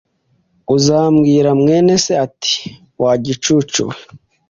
[0.75, 2.55] uzabwira mwene se ati
[3.01, 3.95] ‘Wa gicucu we